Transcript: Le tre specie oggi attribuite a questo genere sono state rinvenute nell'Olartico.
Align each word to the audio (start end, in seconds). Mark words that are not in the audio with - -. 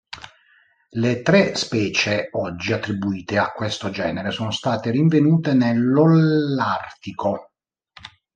Le 1.03 1.21
tre 1.21 1.53
specie 1.53 2.29
oggi 2.31 2.73
attribuite 2.73 3.37
a 3.37 3.51
questo 3.51 3.91
genere 3.91 4.31
sono 4.31 4.49
state 4.49 4.89
rinvenute 4.89 5.53
nell'Olartico. 5.53 7.51